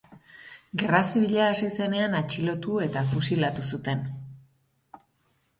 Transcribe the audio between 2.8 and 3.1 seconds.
eta